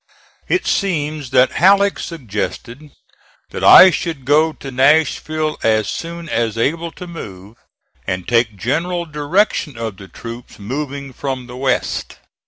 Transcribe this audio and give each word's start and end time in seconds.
It 0.47 0.65
seems 0.65 1.29
that 1.29 1.51
Halleck 1.51 1.99
suggested 1.99 2.89
that 3.51 3.63
I 3.63 3.91
should 3.91 4.25
go 4.25 4.51
to 4.51 4.71
Nashville 4.71 5.59
as 5.61 5.91
soon 5.91 6.27
as 6.27 6.57
able 6.57 6.91
to 6.93 7.05
move 7.05 7.57
and 8.07 8.27
take 8.27 8.55
general 8.57 9.05
direction 9.05 9.77
of 9.77 9.97
the 9.97 10.07
troops 10.07 10.57
moving 10.57 11.13
from 11.13 11.45
the 11.45 11.55
west. 11.55 12.17